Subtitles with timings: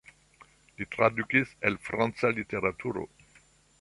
[0.79, 3.05] Li tradukis el franca literaturo.